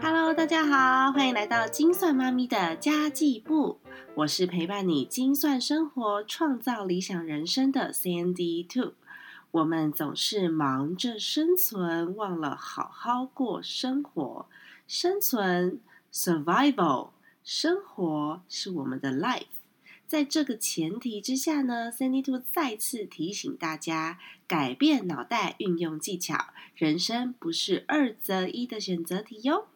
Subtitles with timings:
[0.00, 3.78] Hello，大家好，欢迎来到精算妈咪的家计部。
[4.14, 8.94] 我是陪伴你精算生活、创造理想人生的 CND Two。
[9.50, 14.46] 我们总是忙着生存，忘了好好过生活。
[14.86, 15.80] 生存
[16.12, 17.10] （survival），
[17.42, 19.46] 生活是我们的 life。
[20.06, 29.66] 在这个前提之下呢，CND Two 再次提醒大家：改变脑袋，运用技巧，人生不是二择一的选择题哟。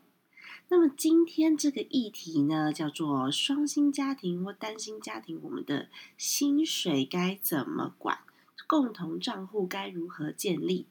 [0.70, 8.18] 那么今天这个议题呢，叫做双薪家庭或单薪家庭，我们的薪水该怎么管？
[8.66, 10.84] 共同账户该如何建立？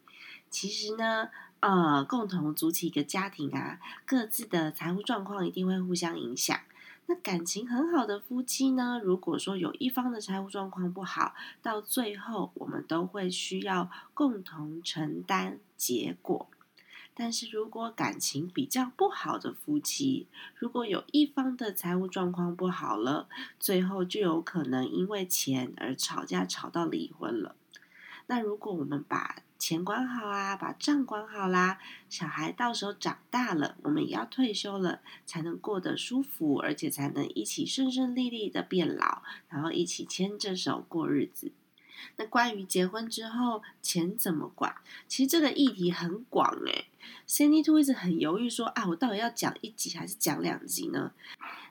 [0.49, 6.59] 其实呢，呃，共同组起一个家庭啊，各自的财务状况一定会互相影响。
[7.05, 16.49] 那感情很好的夫妻呢，如果说有一方的财务状况不好，到最后我们都会需要共同承担结果。
[17.20, 23.27] 但是如果感情比较不好的夫妻，如果有一方的财务状况不好了，
[23.59, 27.55] 最后就有可能因为钱而吵架，吵到离婚了。
[28.27, 41.52] 那如果我们把钱管好啊，把账管好啦，小孩到时候长大了，我们也要退休了，才能过得舒服，而且才能一起顺顺利利的变老，然后一起牵着手过日子。
[42.17, 44.76] 那关于结婚之后钱怎么管？
[45.07, 46.85] 其实这个议题很广诶
[47.27, 51.12] Cindy Two 一直很犹豫说啊，我到底要讲一集还是讲两集呢？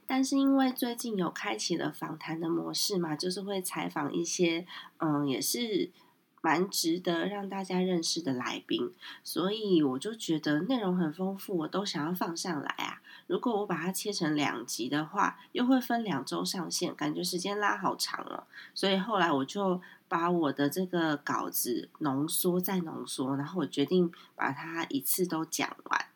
[0.07, 4.67] 但是因为最近有开启了访谈的模式嘛，就是会采访一些
[4.99, 5.91] 嗯，也是
[6.41, 8.93] 蛮值得让大家认识的来宾，
[9.25, 13.03] 所以我就觉得内容很丰富，我都想要放上来啊。
[13.27, 18.47] 如果我把它切成两集的话，又会分两周上线，感觉时间拉好长了。
[18.73, 26.07] 所以后来我就把我的这个稿子浓缩再浓缩，然后我决定把它一次都讲完。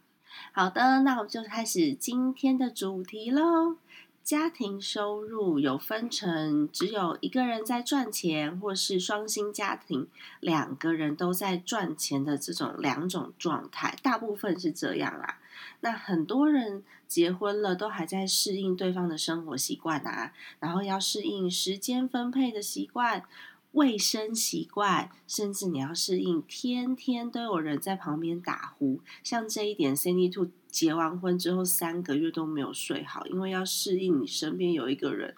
[0.52, 3.76] 好的，那我们就开始今天的主题喽。
[4.22, 10.06] 家庭收入有分成只有一个人在赚钱，或是双薪家庭
[10.38, 15.38] 两个人都在赚钱的这种两种状态，大部分是这样啦。
[15.80, 23.24] 那很多人结婚了，都还在适应对方的生活习惯啊，然后要适应时间分配的习惯、
[23.72, 29.00] 卫生习惯，甚至你要适应天天都有人在旁边打呼。
[29.22, 35.36] 像这一点，Cindy Two 结完婚之后三个月都没有睡好，因为要适应你身边有一个人。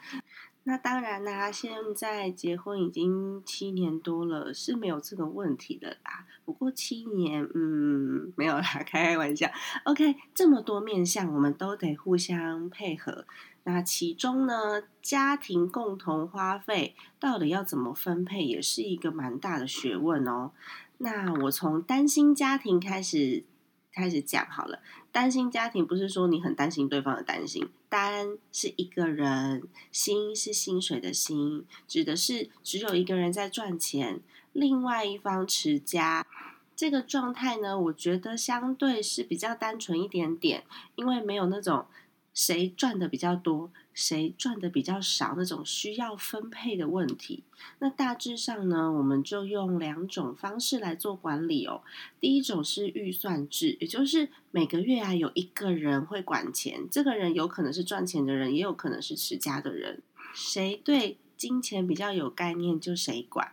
[0.64, 6.24] 那当然啦，现在结婚已经七年多了，是没有这个问题的啦。
[6.44, 9.50] 不过七年，嗯，没有啦，开 开玩笑。
[9.84, 13.24] OK，这么多面向，我们都得互相配合。
[13.64, 20.52] 那其中呢，家庭共同花费到底要怎么分配，也是一个蛮大的学问哦。
[20.98, 23.44] 那我从担心家庭开始。
[23.92, 24.80] 开始讲好了，
[25.10, 34.20] 单心家庭不是说你很担心对方的担心，担是一个人，心是薪水的心，指的是只有一个人在赚钱，
[34.52, 36.26] 另外一方持家。
[36.74, 40.64] 这个状态呢，我觉得相对是比较单纯一点点，
[40.94, 41.86] 因为没有那种。
[42.34, 47.42] 谁赚的比较多，谁赚的比较少，那种需要分配的问题。
[47.78, 51.82] 那大致上呢，我们就用两种方式来做管理哦。
[52.18, 60.00] 第一种是预算制，也就是每个月啊有一个人会管钱，这个人有可能是赚钱的人，也有可能是持家的人。
[60.34, 63.52] 谁对金钱比较有概念，就谁管。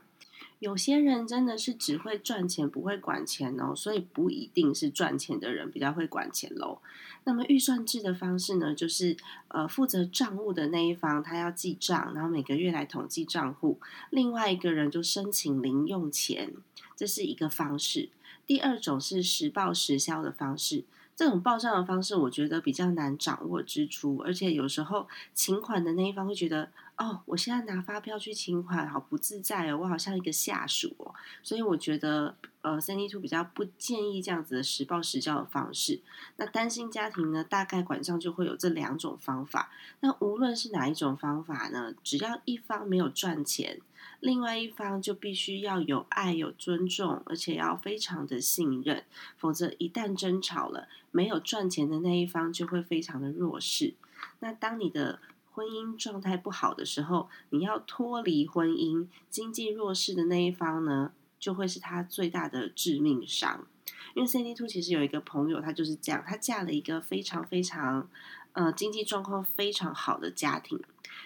[0.60, 6.80] 有些人真的是只会赚钱，不会管钱哦，所以不一定是赚钱的人比较会管钱喽。
[7.24, 9.16] 那么预算制的方式呢，就是
[9.48, 16.54] 呃负责账务的那一方他要记账，然后每个月来统计账户，另外一个人就申请零用钱，
[16.96, 18.10] 这是一个方式。
[18.46, 20.84] 第二种是实报实销的方式。
[21.16, 36.02] 这种报账的方式，我觉得比较难掌握支出，而且有时候请款的那一方会觉得，哦，我现在拿发票去请款，好不自在哦，我好像一个下属哦，所以我觉得，呃，三 D 图比较不建议这样子的实报实交的方式。
[36.36, 39.72] 那单亲家庭呢，大概管账就会有这两种方法。
[40.02, 43.80] 那无论是哪一种方法呢，只要一方没有赚钱。
[44.20, 49.06] 另外一方就必须要有爱、有尊重，而且要非常的信任，
[49.38, 53.94] 否则一旦争吵了，没有赚钱的那一方就会非常的弱势。
[54.40, 55.20] 那当你的
[55.60, 63.68] 婚姻状态不好的时候，你要脱离婚姻，经济弱势的那一方呢，就会是他最大的致命伤。
[64.16, 68.10] 因为 CND Two 其实有一个朋友，她就是这样，她嫁了一个非常非常
[68.54, 70.82] 呃经济状况非常好的家庭，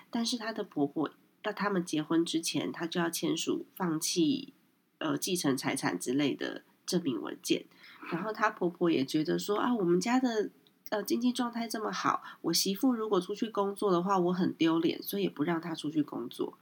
[0.09, 1.12] 但是她的婆婆。
[1.44, 4.53] 到他们结婚之前，她就要签署放弃
[4.97, 7.65] 呃继承财产之类的证明文件。
[8.09, 10.50] 然后她婆婆也觉得说啊，我们家的
[10.94, 16.54] 呃经济状态这么好，我媳妇如果出去工作的话，我很丢脸，所以也不让她出去工作。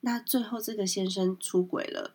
[0.00, 2.12] 那最后这个先生出轨了，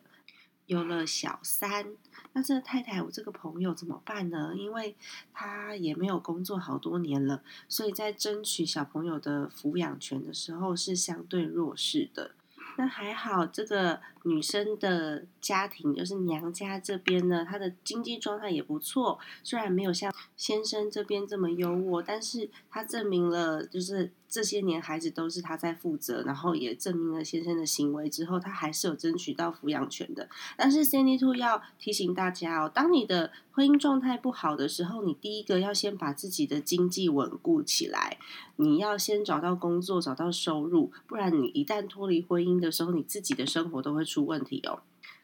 [0.66, 1.86] 有了小三，
[2.34, 4.52] 那这个太太我这个朋友怎么办呢？
[4.54, 4.94] 因为
[5.32, 12.32] 他也没有工作好多年了，所以在争取小朋友的抚养权的时候是相对弱势的。
[12.76, 24.12] 那还好，这个女生的家庭就是娘家这边呢，她的经济状态也不错，虽然没有像先生这边这么优渥，但是她证明了就是。
[24.30, 30.28] 这些年孩子都是他在负责，然后也证明了先生的行为之后，他还是有争取到抚养权的。
[30.54, 38.18] 但是 Sandy Two 要提醒大家哦，当你的婚姻状态不好的时候，你第一个要先把自己的经济稳固起来，
[38.56, 44.80] 你要先找到工作，找到收入，不然你一旦脱离婚姻的时候，你自己的生活都会出出问题哦。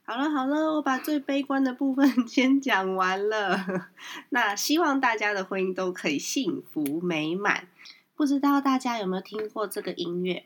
[0.06, 3.88] 好了好了，我把最悲观的部分 先讲完了，
[4.31, 7.69] 那希望大家的婚姻都可以幸福美满。
[8.14, 10.44] 不知道大家有没有听过这个音乐？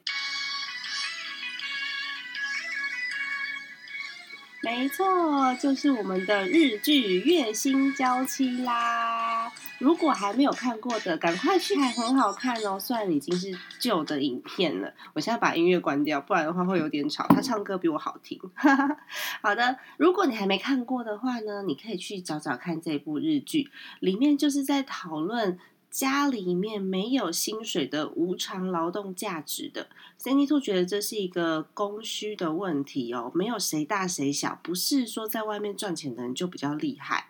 [4.69, 9.51] 没错，就是我们的日剧《月薪娇妻》啦。
[9.79, 12.79] 如果还没有看过的，赶快去看，很好看哦。
[12.79, 17.27] 虽然已经是旧的影片了，我现在把音乐关掉，不然的话会有点吵。
[17.29, 18.39] 他唱歌比我好听。
[19.41, 23.71] 好的，如果你还没看过的话呢，你可以去找找看这部日剧，
[24.01, 25.59] 里面就是在讨论。
[25.91, 29.89] 家里面没有薪水的无偿劳动价值的
[30.21, 37.29] ，Cindy Two 觉得这是一个供需的问题哦，没有谁大谁小，不是说在外面赚钱的人就比较厉害。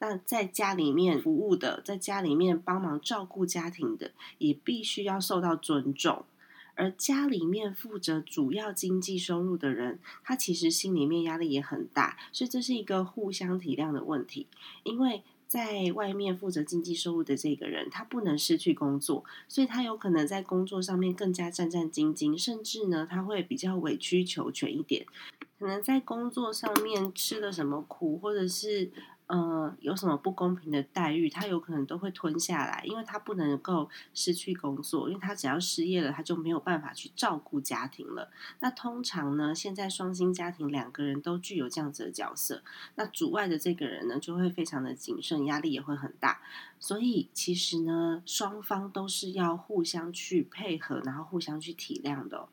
[0.00, 6.24] 那在家里面服务的，在家里面帮忙照顾家庭的，也必须要受到尊重。
[6.74, 14.48] 而家里面负责主要经济收入的人，他其实心里面压力也很大，所以这是一个互相体谅的问题，
[14.82, 15.22] 因为。
[15.52, 25.04] 在外面负责经济收入的这个人，他不能失去工作，所以他有可能在工作上面更加战战兢兢，甚至呢，他会比较委曲求全一点，
[25.58, 28.90] 可能在工作上面吃了什么苦，或者是。
[29.32, 38.30] 呃，有什么不公平的待遇，他有可能都会吞下来，因为他不能够失去工作，因为他只要失业了，他就没有办法去照顾家庭了。
[38.60, 42.62] 那通常呢，现在双薪家庭两个人都具有这样子的角色，
[42.96, 46.42] 那主外的这个人呢，就会非常的谨慎，压力也会很大。
[46.78, 52.46] 所以其实呢，双方都是要互相去配合，然后互相去体谅的。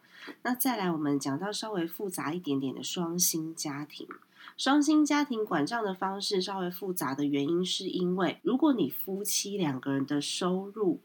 [0.43, 4.07] 那再来，我们讲到稍微复杂一点点的双薪家庭。
[4.57, 10.99] 双薪家庭管账的方式稍微复杂的原因，是因为如果你夫妻两个人的收入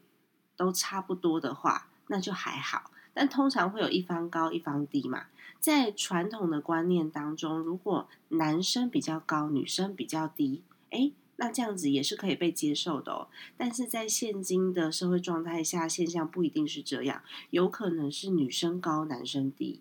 [0.56, 2.90] 都差不多的话，那就还好。
[3.12, 5.26] 但通常会有一方高一方低嘛。
[5.60, 13.28] 在传统的观念当中，如果男生比较高，女生比较低，诶，那这样子也是可以被接受的哦。
[13.56, 19.80] 但是在现今的社会状态下，现象不一定是这样，有可能是女生高，男生低。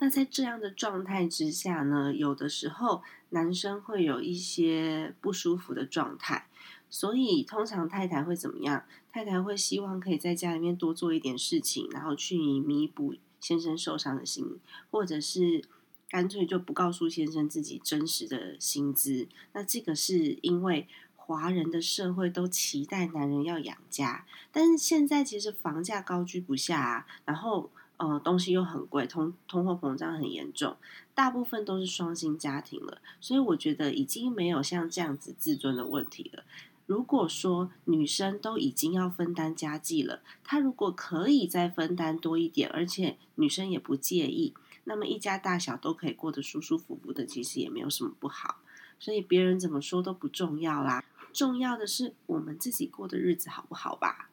[0.00, 6.48] 那在这样的状态之下呢，有的时候男生会有一些不舒服的状态，
[6.88, 8.84] 所以通常太太会怎么样？
[9.12, 14.58] 太太会希望可以在家里面多做一点事情，然后去弥补先生受伤的心，
[14.90, 15.62] 或者是
[16.08, 19.28] 干脆就不告诉先生自己真实的薪资。
[19.52, 27.70] 那这个是因为华人的社会都期待男人要养家，但是现在其实房价高居不下啊，然后。
[28.00, 30.74] 呃，东西又很贵，通通货膨胀很严重，
[31.14, 36.44] 大部分都是双薪家庭了，所以我觉得已经没有像这样子自尊的问题了。
[36.86, 44.54] 如果说女生都已经要分担家计了，她如果可以再分担多一点，而且女生也不介意，
[44.84, 48.56] 那么一家大小都可以过得舒舒服服的，其实也没有什么不好。
[48.98, 51.04] 所以别人怎么说都不重要啦，
[51.34, 54.29] 重要的是我们自己过的日子好不好吧？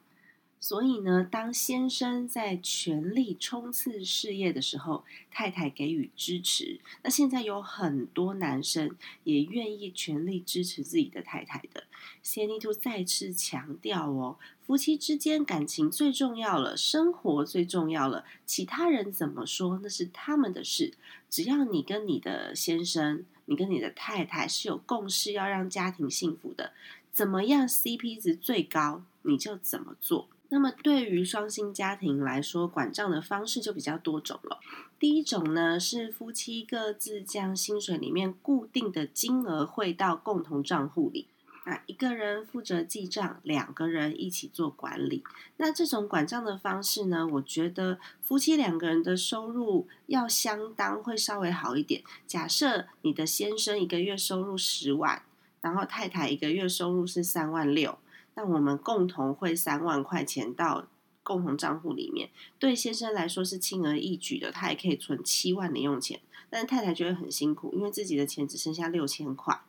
[0.59, 6.81] 所以呢，当先生在全力冲刺事业的时候，太太给予支持。
[7.03, 11.83] 那现在有很多男生也愿意全力支持自己的太太的。
[12.21, 20.95] 仙妮兔再次强调哦，夫妻之间感情最重要了，生活最重要了，其他人怎么说那是他们的事。
[21.29, 26.73] 只要你跟你的先生，你跟你的太太是有共识，要让家庭幸福的，
[27.11, 30.27] 怎么样 CP 值最高，你就怎么做。
[30.50, 34.60] 那么，对于双薪家庭来说，管账的方式就比较多种了。
[34.98, 41.27] 第一种呢，是夫妻各自将薪水里面固定的金额汇到共同账户里，
[41.66, 45.22] 那一个人负责记账，两个人一起做管理。
[45.58, 52.01] 那这种管账的方式呢，我觉得夫妻两个人的收入要相当，会稍微好一点。
[52.25, 55.22] 假设你的先生一个月收入十万，
[55.60, 58.00] 然后太太一个月收入是三万六。
[58.38, 60.86] 那我们共同汇三万块钱到
[61.24, 62.29] 共同账户里面，
[62.60, 66.22] 对先生来说是轻而易举的，他也可以存七万零用钱。
[66.51, 69.60] 但是太太觉得很辛苦，因为自己的钱只剩下六千块。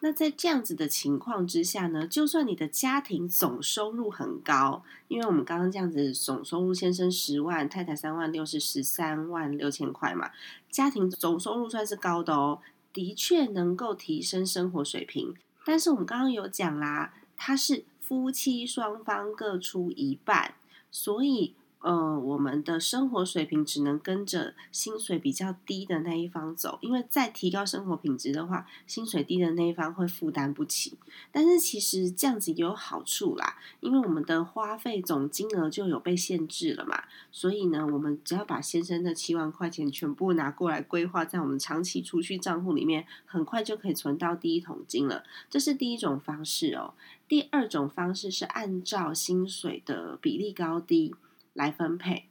[0.00, 10.30] 那在这样子的情况之下呢，就算你的家庭总收入很高，因为我们刚刚这样子总收入，先生十万，太太三万六，是十三万六千块嘛，
[10.70, 12.60] 家庭总收入算是高的哦，
[12.92, 15.34] 的确能够提升生活水平。
[15.66, 20.54] 但是我们刚刚有讲啦，它是夫妻双方各出一半，
[20.90, 21.54] 所以。
[21.84, 30.96] 呃，我们的生活水平只能跟着薪水比较低的那一方走，因为再提高生活品质的话，薪水低的那一方会负担不起。
[31.30, 45.22] 但是其实这样子也有好处啦，因为我们的花费总金额就有被限制了嘛，所以呢，我们只要把先生的七万块钱全部拿过来规划在我们长期储蓄账户里面，很快就可以存到第一桶金了。
[45.50, 46.94] 这是第一种方式哦。
[47.28, 51.14] 第二种方式是按照薪水的比例高低。
[51.54, 52.26] 来分配，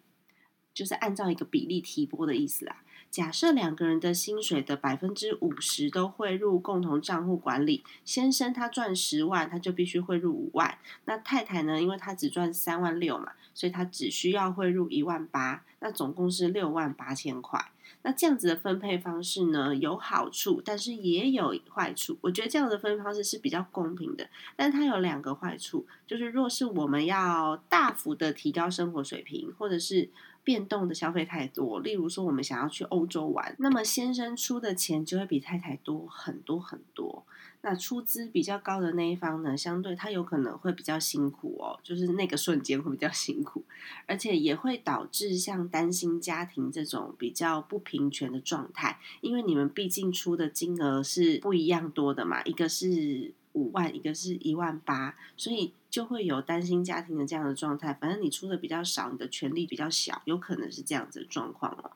[0.74, 2.84] 就是按照一个比例提拨的意思啦。
[3.10, 10.80] 假设两个人的薪水的百分之五十都汇入共同账户管理，先生他赚十万，他就必须汇入五万。
[11.06, 11.80] 那太太呢？
[11.80, 17.64] 因为她只赚三万六嘛，所以她只需要汇入一万八，那总共是六万八千块。
[18.02, 22.18] 那这样子的分配方式呢，有好处，但是也有坏处。
[22.22, 30.10] 我觉得这样的分配方式是比较公平的，但它有两个坏处，就是若是我们要大幅的提高生活水平，或者是
[30.44, 37.26] 变动的消费太多，例如说我们想要去欧洲玩，那么先生出的钱就会比太太多很多很多。
[37.66, 43.64] 那出资比较高的那一方呢，相对他有可能会比较辛苦哦，就是那个瞬间会比较辛苦，
[44.06, 57.94] 而且也会导致像担心家庭这种比较不平权的状态，因为你们毕竟出的金额是不一样多的嘛，一个是五万，一个是一万八，所以就会有担心家庭的这样的状态。
[57.94, 61.92] 反正你出的比较少，你的权利比较小，有可能是这样子的状况哦。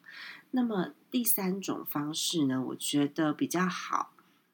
[0.51, 4.13] 那么第三种方式呢，我觉得比较好。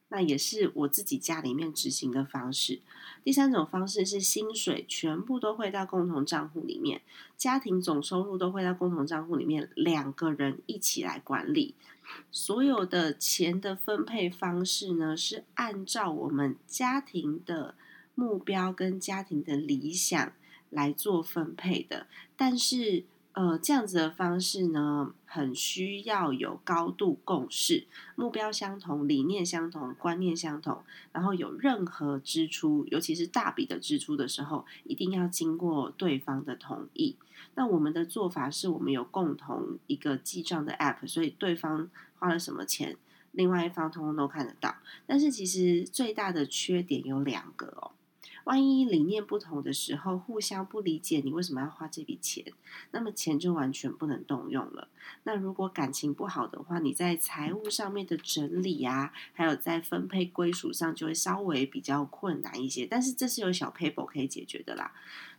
[0.09, 2.81] 那也是我自己家里面执行的方式。
[3.23, 7.01] 第三种方式是薪水全部都会到共同账户里面，
[7.35, 11.73] 家庭总收入都会到共同账户里面，两个人一起来管理。
[12.31, 17.75] 所有的钱的分配方式呢，是按照我们家庭的
[18.15, 20.33] 目标跟家庭的理想
[20.69, 23.05] 来做分配的，但是。
[23.33, 37.15] 呃，这样子的方式呢，很需要有高度共识，目标相同，理念相同，观念相同，然后有任何支出，尤其是大笔的支出的时候，一定要经过对方的同意。
[37.55, 42.97] 那我们的做法是我们有共同一个记账的 App，所以对方花了什么钱，
[43.31, 44.75] 另外一方通通都看得到。
[45.07, 47.91] 但是其实最大的缺点有两个哦。
[48.45, 52.43] 万一理念不同的时候，互相不理解，你为什么要花这笔钱？
[52.91, 54.89] 那么钱就完全不能动用了。
[55.23, 62.85] 那如果感情不好的话，你在财务上面的整理啊，还有在分配归属上，就会稍微比较困难一些。
[62.85, 64.91] 但是这是有小 paper 可以解决的啦。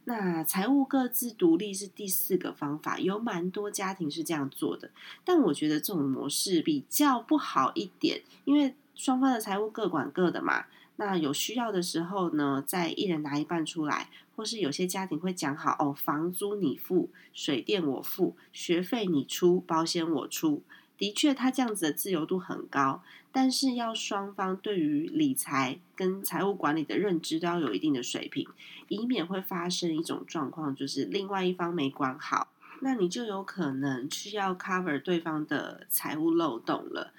[0.04, 4.90] 那财务各自独立是第四个方法，有蛮多家庭是这样做的。
[5.24, 10.64] 但我觉得这种模式比较不好一点，因为双方的财务各管各的嘛。
[10.96, 20.62] 那有需要的时候呢，再一人拿一半出来，或是有些家庭会讲好哦，房租你付，水电我付，学费你出，保险我出。
[20.96, 28.46] 的确，他这样子的自由度很高，但是要双方对于理财跟财务管理的认知都要有一定的水平，
[28.86, 32.46] 以免会发生一种状况，就是另外一方没管好，
[32.80, 37.12] 那你就有可能需要 cover 对方的财务漏洞了。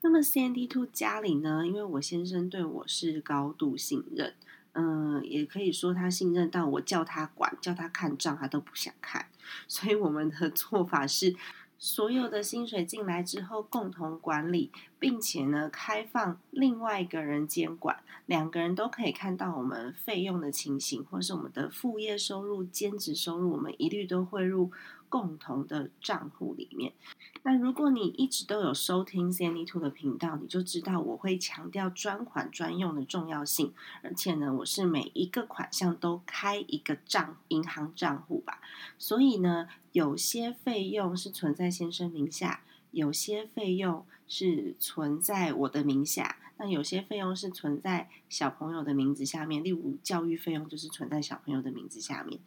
[0.00, 1.66] 那么 C N D Two 家里呢？
[1.66, 4.32] 因为我先生对我是高度信任，
[4.72, 9.26] 嗯，也可以说他信任到我叫他管、叫他看账，他都不想看。
[9.66, 11.34] 所以我们的做法是，
[11.78, 24.70] 所有的薪水进来之后共同管理，并且呢开放另外一个人监管，两个人都可以看到我们费用的情形，或是我们的副业收入、兼职收入，我们一律都汇入。
[25.10, 26.92] 共同的账户里面。
[27.42, 33.72] 那如果你一直都有收听 c a n d y Two 的频道，你就知道我会强调专款专用的重要性。
[34.02, 38.60] 而且呢，我是每一个款项都开一个账银行账户吧。
[38.98, 49.62] 所以呢，有些费用是存在先生名下，有些费用是存在我的名下，那有些费用是存在小朋友的名字下面。
[49.62, 52.40] 例如教育费用就是存在小朋友的名字下面。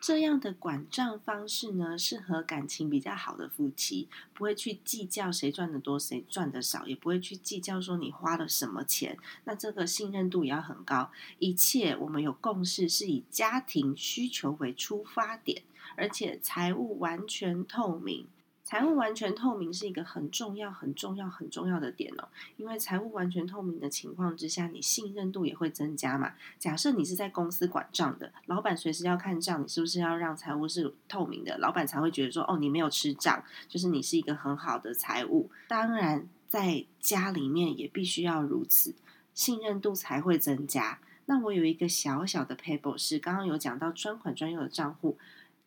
[0.00, 9.16] 这样的管账方式呢，适合感情比较好的夫妻，不会去计较谁赚的多，谁赚的少，也不会去计较说你花了什么钱。
[9.44, 15.62] 那这个信任度也要很高，一切我们有共识，是以家庭需求为出发点，
[15.94, 18.26] 而且财务完全透明。
[18.64, 22.28] 财务完全透明是一个很重要、很重要、很重要的点哦。
[22.56, 26.32] 因为财务完全透明的情况之下，你信任度也会增加嘛。
[26.58, 31.58] 假设你是在公司管账的，老板随时要看账，你是不是要让财务是透明的？
[31.58, 35.50] 老板才会觉得说，哦，你没有吃账，就是你是一个很好的财务。
[35.68, 38.94] 当然，在家里面也必须要如此，
[39.34, 41.00] 信任度才会增加。
[41.26, 45.18] 那我有一个小小的 paper 是刚刚有讲到专款专用的账户。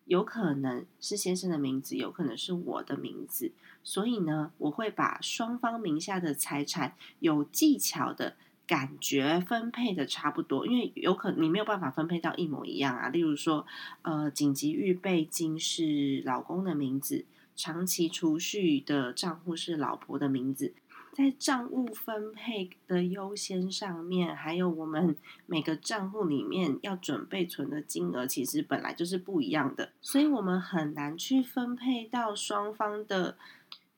[0.06, 3.52] 有可能是先生的名字，有可能是我的名字，
[3.84, 8.36] 所以呢，我会把双方名下的财产有技巧的
[8.68, 13.10] 感觉分配的差不多，因为有可你没有办法分配到一模一样啊。
[13.10, 13.66] 例如说，
[14.04, 20.74] 呃，紧急预备金是老公的名字，长期储蓄的账户是老婆的名字。
[21.16, 33.38] 在账务分配的优先上面，还有我们每个账户里面要准备存的金额，其实本来就是不一样的，所以我们很难去分配到双方的。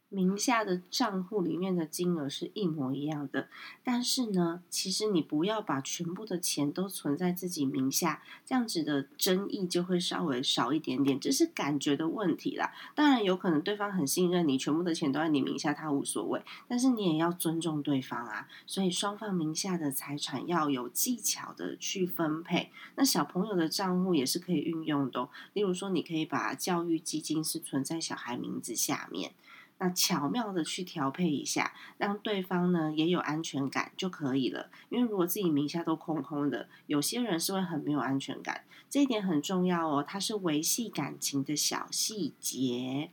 [0.09, 3.49] 名下的账户里面的金额是一模一样的，
[3.83, 12.73] 但是呢，其实你不要把全部的钱都存在自己名下，这样子的争议就会稍微少一点点，这是感觉的问题啦。
[12.95, 18.47] 当然有可能对方很信任你，全部的钱都在你名下，他无所谓，但是你也要尊重对方啊。
[18.65, 22.71] 所以双方名下的财产要有技巧的去分配。
[22.95, 29.33] 那小朋友的账户也是可以运用的，例如说，你可以把教育基金是存在小孩名字下面。
[29.79, 34.69] 那巧妙的去调配一下，让对方呢也有安全感就可以了。
[34.89, 40.03] 因为如果自己名下都空空的，有些人是会很没有安全感，这一点很重要哦。
[40.07, 43.09] 它是维系感情的小细节。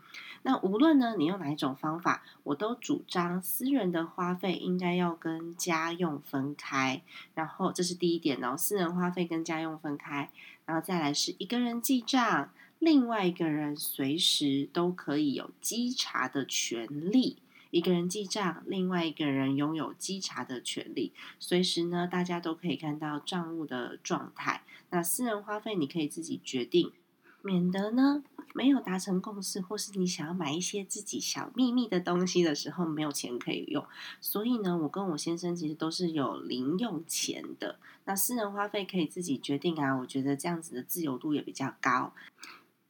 [0.47, 7.03] 那无论呢你用哪一种方法，我都主张私人的花费应该要跟家用分开。
[7.35, 10.31] 然后这是第一点哦，私人花费跟家用分开。
[10.67, 12.51] 然后再来是一个人记账。
[12.85, 17.39] 另外一个人随时都可以有稽查的权利，
[17.71, 24.63] 一个人记账，另外一个人拥有稽查的权利，随时呢，大家都可以看到账务的状态。
[24.91, 26.93] 那私人花费你可以自己决定，
[27.41, 33.83] 免得呢没有达成共识，或是你想要买一些自己小秘密的东西的时候没有钱可以用。
[34.21, 37.79] 所以呢，我跟我先生其实都是有零用钱的。
[38.05, 42.13] 那私人花费可以自己决定啊，我觉得这样子的自由度也比较高。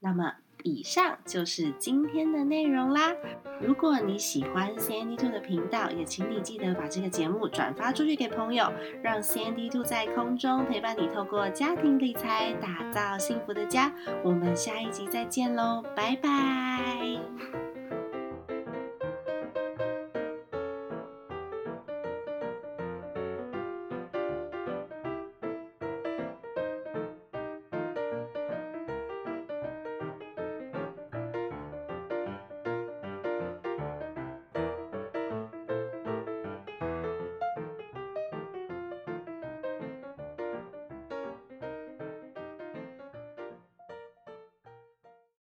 [0.05, 3.11] 那么，以上就是今天的内容啦。
[3.59, 8.71] 如果你喜欢 C N D Two 的频道，也请你记得把这个节目转发出去给朋友，
[9.03, 13.91] 让 C N D Two 在空中陪伴你，透过家庭理财打造幸福的家。
[14.23, 17.64] 我们下一集再见喽，拜拜。